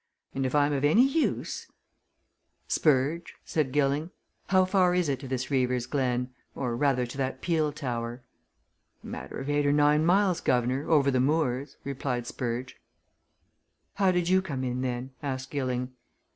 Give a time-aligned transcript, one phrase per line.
[0.33, 1.67] And if I'm of any use"
[2.67, 4.09] "Spurge," said Gilling.
[4.47, 8.23] "How far is it to this Reaver's Glen or, rather to that peel tower?"
[9.03, 12.79] "Matter of eight or nine miles, guv'nor, over the moors," replied Spurge.
[13.93, 15.91] "How did you come in then?" asked Gilling.